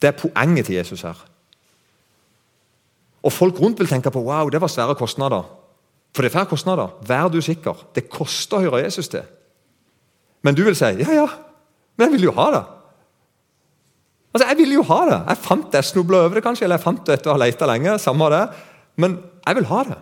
[0.00, 1.16] Det er poenget til Jesus her.
[3.22, 5.44] Og Folk rundt vil tenke på wow, det var svære kostnader.
[6.12, 6.90] For det er færre kostnader.
[7.08, 7.86] Vær du sikker.
[7.94, 9.24] Det koster å høre Jesus til.
[10.42, 11.26] Men du vil si ja, ja,
[11.96, 12.62] men jeg vil jo ha det.
[14.32, 15.18] Altså, Jeg ville jo ha det.
[15.28, 17.42] Jeg fant det, jeg snubla over det kanskje, eller jeg fant det etter å ha
[17.42, 17.98] leita lenge.
[18.00, 18.46] samme det.
[18.96, 19.98] Men jeg vil ha det.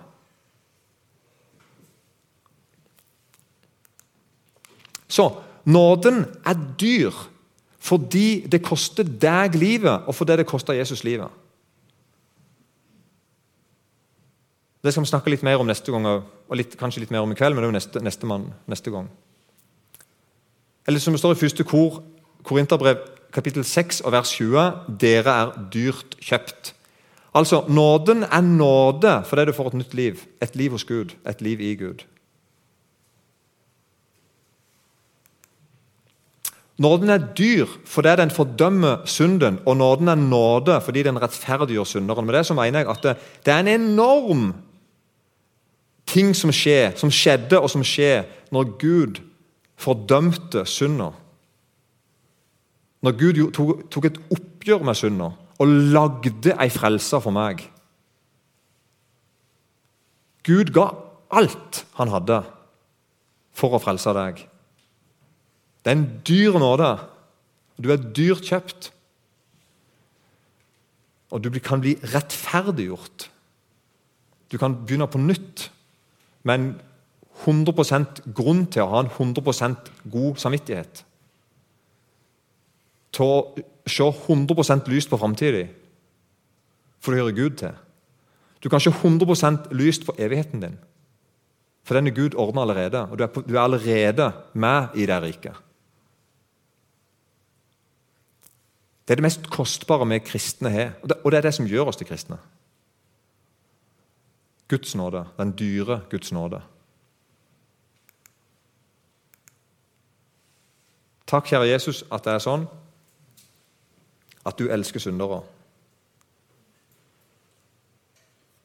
[5.11, 5.27] Så
[5.67, 7.27] nåden er dyr
[7.81, 11.33] fordi det koster deg livet, og fordi det koster Jesus livet.
[14.85, 17.33] Det skal vi snakke litt mer om neste gang, og litt, kanskje litt mer om
[17.33, 19.09] i kveld, men det er jo neste, neste, mann, neste gang.
[20.91, 22.01] Eller som det står i første kor,
[22.43, 22.97] Korinterbrev
[23.31, 24.63] kapittel 6 og vers 20.:
[24.99, 26.73] Dere er dyrt kjøpt.
[27.35, 30.25] Altså, Nåden er nåde fordi du får et nytt liv.
[30.43, 31.15] Et liv hos Gud.
[31.29, 32.03] Et liv i Gud.
[36.79, 42.27] Nåden er dyr fordi den fordømmer synden, og nåden er nåde fordi den rettferdiggjør synderen.
[42.27, 44.55] Med det så mener jeg at det, det er en enorm
[46.07, 49.30] ting som skjer, som skjedde og som skjer når Gud
[49.81, 51.15] fordømte synder.
[53.01, 53.41] Når Gud
[53.91, 57.63] tok et oppgjør med synder og lagde ei frelse for meg.
[60.45, 60.89] Gud ga
[61.37, 62.43] alt han hadde
[63.57, 64.45] for å frelse deg.
[65.81, 66.93] Det er en dyr nåde.
[67.81, 68.91] Du er dyrt kjøpt.
[71.31, 73.29] Og du kan bli rettferdiggjort.
[74.51, 75.69] Du kan begynne på nytt
[76.43, 76.71] med en
[77.45, 81.05] 100% grunn til å ha en 100% god samvittighet.
[83.17, 85.65] Til å se 100% lyst på framtida,
[87.01, 87.75] for det hører Gud til.
[88.61, 90.77] Du kan se 100% lyst på evigheten din,
[91.85, 93.07] for den er Gud ordna allerede.
[93.09, 95.57] Og du er, på, du er allerede med i det riket.
[99.09, 101.99] Det er det mest kostbare vi kristne har, og det er det som gjør oss
[101.99, 102.37] til kristne.
[104.71, 106.61] Guds nåde, den dyre Guds nåde.
[111.31, 112.67] Takk, kjære Jesus, at det er sånn
[114.49, 115.43] at du elsker syndere.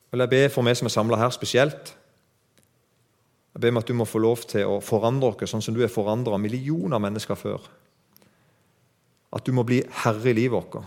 [0.10, 1.92] Vil jeg be for meg som er samla her spesielt.
[3.54, 5.84] Jeg ber om at du må få lov til å forandre oss sånn som du
[5.84, 7.70] har forandra millioner av mennesker før.
[9.36, 10.82] At du må bli herre i livet vårt.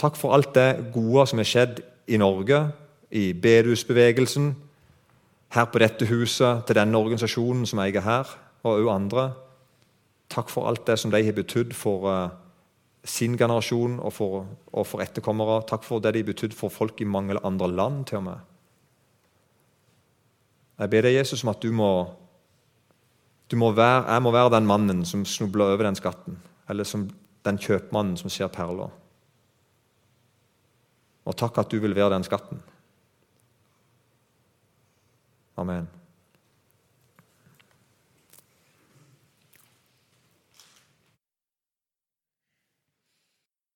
[0.00, 2.62] Takk for alt det gode som er skjedd i Norge,
[3.10, 4.54] i bedehusbevegelsen,
[5.50, 9.24] her på dette huset, til denne organisasjonen som jeg er her, og også andre.
[10.30, 12.30] Takk for alt det som de har betydd for uh,
[13.04, 15.62] sin generasjon og for, og for, etterkommere.
[15.66, 18.04] Takk for det de har betydd for folk i mange andre land.
[18.06, 18.46] til og med.
[20.78, 22.06] Jeg ber deg, Jesus, om at du må,
[23.50, 26.38] du må være, jeg må være den mannen som snubler over den skatten.
[26.68, 27.10] Eller som
[27.44, 28.90] den kjøpmannen som ser perler.
[31.24, 32.62] Og takk at du vil være den skatten.
[35.60, 35.99] Amen.